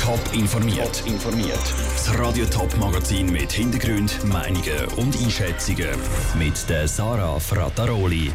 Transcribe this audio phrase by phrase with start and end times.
[0.00, 1.02] Top informiert.
[1.06, 1.60] informiert.
[1.94, 5.90] Das Radio Top Magazin mit Hintergrund, Meinungen und Einschätzungen
[6.38, 8.32] mit der Sarah Frataroli.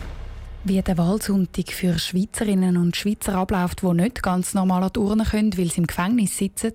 [0.63, 5.23] Wie der Wahlsonntag für Schweizerinnen und Schweizer abläuft, die nicht ganz normal an die Urne
[5.23, 6.73] können, weil sie im Gefängnis sitzen.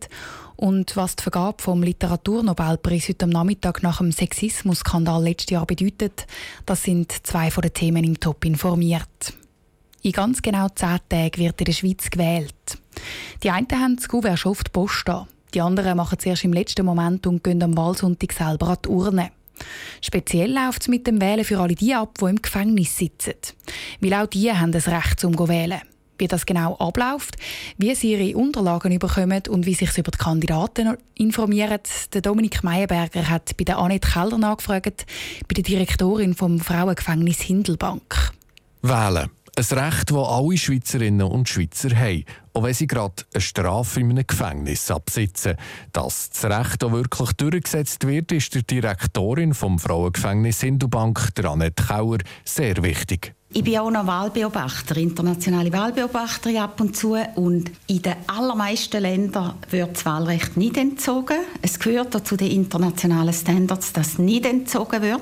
[0.57, 6.27] Und was die Vergabe vom Literaturnobelpreis heute am Nachmittag nach dem Sexismus-Skandal letztes Jahr bedeutet,
[6.67, 9.35] das sind zwei von den Themen im Top informiert.
[10.03, 12.80] In ganz genau zehn Tagen wird in der Schweiz gewählt.
[13.43, 15.27] Die einen haben das Kuvert schon auf die Post an.
[15.55, 18.89] Die anderen machen es erst im letzten Moment und gehen am Wahlsonntag selber an die
[18.89, 19.31] Urne.
[20.01, 23.35] Speziell läuft es mit dem Wählen für alle die ab, die im Gefängnis sitzen.
[24.01, 25.81] Weil auch die haben das Recht zum wählen.
[26.19, 27.37] Wie das genau abläuft,
[27.79, 31.81] wie sie ihre Unterlagen bekommen und wie sich über die Kandidaten informieren.
[32.13, 35.07] Der Dominik Meyerberger hat bei der Annette Keller nachgefragt,
[35.49, 38.33] bei der Direktorin vom Frauengefängnis Hindelbank.
[38.83, 39.31] Wählen.
[39.61, 42.25] Ein Recht, das alle Schweizerinnen und Schweizer haben,
[42.55, 45.57] auch wenn sie gerade eine Strafe in einem Gefängnis absitzen.
[45.93, 52.17] Dass das Recht auch wirklich durchgesetzt wird, ist der Direktorin vom Frauengefängnis Hindubank, Annette Kauer,
[52.43, 53.35] sehr wichtig.
[53.51, 57.19] Ich bin auch noch Wahlbeobachter, internationale Wahlbeobachterin ab und zu.
[57.35, 61.37] Und in den allermeisten Ländern wird das Wahlrecht nicht entzogen.
[61.61, 65.21] Es gehört zu den internationalen Standards, dass nicht entzogen wird.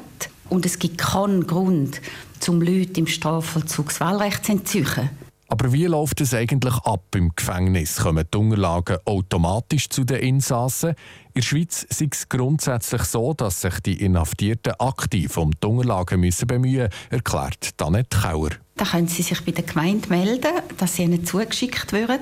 [0.49, 2.01] Und es gibt keinen Grund,
[2.41, 5.11] zum Leute im Strafvollzug das Wahlrecht zu entziehen.
[5.51, 7.97] Aber wie läuft es eigentlich ab im Gefängnis?
[7.97, 10.91] Kommen die Unterlagen automatisch zu den Insassen?
[10.91, 10.97] In
[11.37, 16.47] der Schweiz ist es grundsätzlich so, dass sich die Inhaftierten aktiv um die Unterlagen müssen
[16.47, 18.51] bemühen müssen, erklärt Danette Kauer.
[18.77, 22.21] Da können Sie sich bei der Gemeinde melden, dass sie ihnen zugeschickt werden.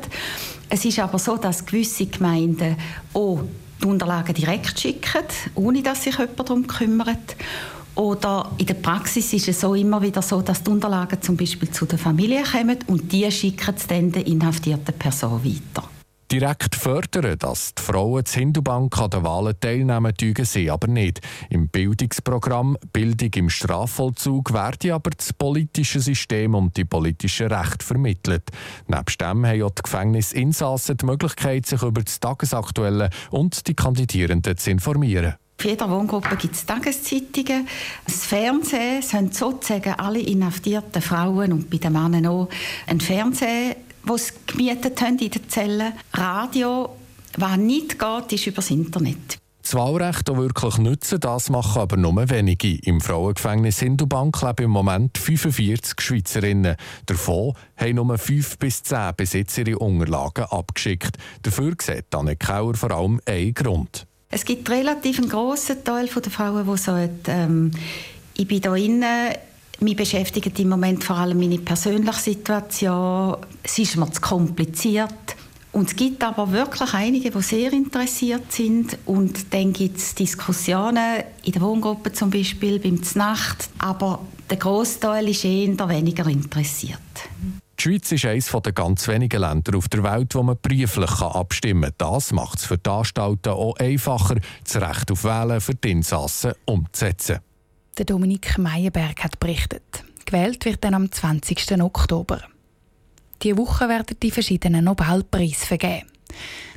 [0.69, 2.77] Es ist aber so, dass gewisse Gemeinden
[3.13, 3.41] auch
[3.83, 5.25] die Unterlagen direkt schicken,
[5.57, 7.37] ohne dass sich jemand darum kümmert.
[7.97, 11.71] Oder in der Praxis ist es so immer wieder so, dass die Unterlagen zum Beispiel
[11.71, 15.89] zu der Familie kommen und die schicken es dann der inhaftierten Person weiter.
[16.31, 21.21] Direkt fördern, dass die Frauen zur Hindubank an den Wahlen teilnehmen, tun sie aber nicht.
[21.51, 28.51] Im Bildungsprogramm Bildung im Strafvollzug werden aber das politische System und die politischen Rechte vermittelt.
[28.89, 34.57] Nebst dem haben auch die Gefängnisinsassen die Möglichkeit, sich über das Tagesaktuelle und die Kandidierenden
[34.57, 35.35] zu informieren.
[35.59, 37.67] Für jede Wohngruppe gibt es Tageszeitungen.
[38.05, 42.49] Das Fernsehen sind sozusagen alle inhaftierten Frauen und bei den Männern auch
[42.87, 45.93] ein Fernseher, das sie gemietet haben in den Zellen.
[46.13, 46.91] Radio,
[47.39, 49.39] was nicht geht, ist über das Internet.
[49.63, 52.79] Das Wahlrecht auch wirklich nutzen, das machen aber nur wenige.
[52.85, 56.77] Im Frauengefängnis Hindubank leben im Moment 45 Schweizerinnen.
[57.07, 61.17] Davon haben nur 5 bis 10 Besitzer ihre Unterlagen abgeschickt.
[61.43, 64.07] Dafür sieht Anne Kauer vor allem einen Grund.
[64.31, 67.71] Es gibt relativ einen grossen Teil der Frauen, die sagen, ähm,
[68.37, 69.35] ich bin hier innen,
[69.81, 75.37] mich beschäftigt im Moment vor allem meine persönliche Situation, es ist mir zu kompliziert.
[75.73, 78.97] Und es gibt aber wirklich einige, die sehr interessiert sind.
[79.05, 83.69] Und dann gibt es Diskussionen in der Wohngruppe zum Beispiel, beim Znacht.
[83.79, 86.99] Aber der Großteil ist eher weniger interessiert.
[87.79, 91.93] Die Schweiz ist eines der ganz wenigen Länder auf der Welt, wo man brieflich abstimmen
[91.99, 92.11] kann.
[92.15, 96.53] Das macht es für die Anstalten auch einfacher, das Recht auf Wählen für die Insassen
[96.65, 97.41] umzusetzen.
[97.99, 100.05] Der Dominik Meyerberg hat berichtet.
[100.25, 101.81] Gewählt wird dann am 20.
[101.83, 102.41] Oktober.
[103.43, 106.07] Diese Woche werden die verschiedenen Nobelpreise vergeben.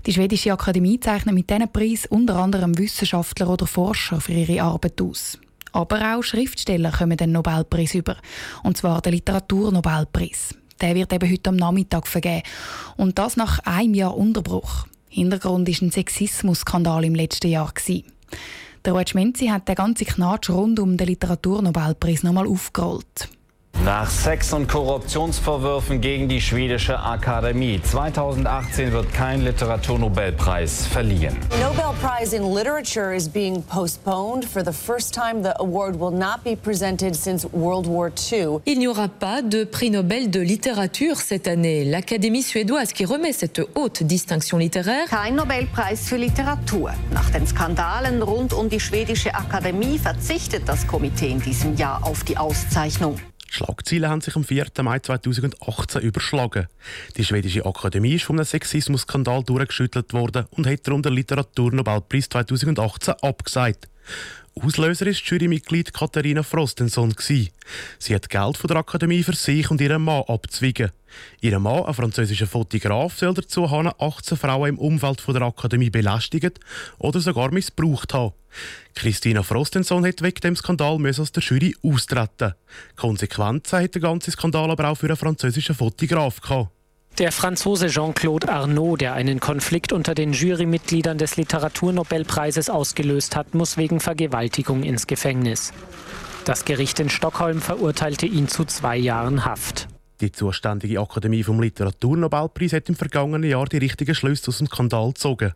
[0.05, 5.01] Die Schwedische Akademie zeichnet mit diesen Preis unter anderem Wissenschaftler oder Forscher für ihre Arbeit
[5.01, 5.39] aus.
[5.71, 8.17] Aber auch Schriftsteller kommen den Nobelpreis über,
[8.63, 10.58] und zwar den Literaturnobelpreis.
[10.81, 12.43] Der wird eben heute am Nachmittag vergeben.
[12.97, 14.87] Und das nach einem Jahr Unterbruch.
[15.09, 17.73] Hintergrund war ein Sexismus-Skandal im letzten Jahr.
[18.85, 23.29] Der Ruud Schmenzi hat den ganzen Knatsch rund um den Literaturnobelpreis nochmal aufgerollt.
[23.89, 27.81] Nach Sex- und Korruptionsvorwürfen gegen die schwedische Akademie.
[27.81, 31.35] 2018 wird kein Literaturnobelpreis verliehen.
[31.59, 34.45] Nobel Prize in Literature is being postponed.
[34.45, 38.59] For the first time, the award will not be presented since World War II.
[38.65, 41.83] Il n'y aura pas de prix Nobel de littérature cette année.
[41.83, 45.07] L'Académie suédoise qui remet cette haute distinction littéraire.
[45.07, 46.91] Kein Nobelpreis für Literatur.
[47.11, 52.23] Nach den Skandalen rund um die schwedische Akademie verzichtet das Komitee in diesem Jahr auf
[52.23, 53.15] die Auszeichnung.
[53.51, 54.67] Schlagzeilen haben sich am 4.
[54.83, 56.67] Mai 2018 überschlagen.
[57.17, 63.89] Die schwedische Akademie ist einem Sexismus-Skandal durchgeschüttelt worden und hat darum den Literaturnobelpreis 2018 abgesagt.
[64.55, 67.15] Auslöser ist Jurymitglied Katharina Frostenson.
[67.17, 70.91] Sie hat Geld von der Akademie für sich und ihren Mann abzwingen.
[71.39, 76.59] Ihr Mann, ein französischer Fotograf, soll dazu haben 18 Frauen im Umfeld der Akademie belästigt
[76.97, 78.33] oder sogar missbraucht haben.
[78.95, 82.53] Christina Frostenson hat wegen dem Skandal aus der Jury austreten.
[82.95, 86.69] Konsequenzen hat der ganze Skandal aber auch für einen französischen Fotograf gehabt.
[87.19, 93.75] Der Franzose Jean-Claude Arnaud, der einen Konflikt unter den Jurymitgliedern des Literaturnobelpreises ausgelöst hat, muss
[93.75, 95.73] wegen Vergewaltigung ins Gefängnis.
[96.45, 99.89] Das Gericht in Stockholm verurteilte ihn zu zwei Jahren Haft.
[100.21, 105.09] Die zuständige Akademie vom Literaturnobelpreis hat im vergangenen Jahr die richtigen Schlüsse aus dem Skandal
[105.09, 105.51] gezogen.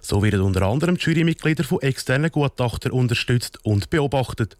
[0.00, 4.56] So werden unter anderem die Jurymitglieder von externen Gutachtern unterstützt und beobachtet.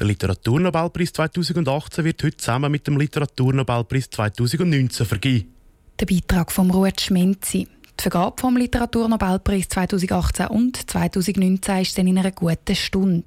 [0.00, 5.59] Der Literaturnobelpreis 2018 wird heute zusammen mit dem Literaturnobelpreis 2019 vergeben.
[6.00, 7.68] Der Beitrag von Ruth Schmenzi.
[7.98, 13.26] Die Vergabe vom Literaturnobelpreis 2018 und 2019 ist dann in einer guten Stunde.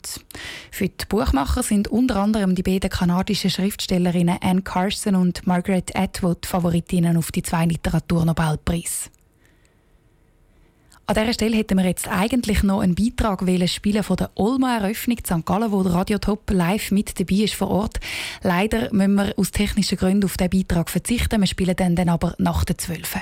[0.71, 6.47] Für die Buchmacher sind unter anderem die beiden kanadischen Schriftstellerinnen Anne Carson und Margaret Atwood
[6.47, 9.11] Favoritinnen auf die zwei Literaturnobelpreise.
[11.05, 15.45] An dieser Stelle hätten wir jetzt eigentlich noch einen Beitrag spielen von der Olma-Eröffnung St.
[15.45, 17.99] Gallen, wo der Radio Top live mit dabei ist vor Ort.
[18.41, 21.41] Leider müssen wir aus technischen Gründen auf diesen Beitrag verzichten.
[21.41, 23.17] Wir spielen den dann aber nach der 12.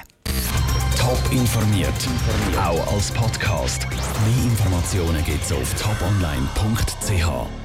[0.95, 1.89] Top informiert,
[2.63, 3.87] auch als Podcast.
[3.89, 7.60] Mehr Informationen gibt es auf toponline.ch.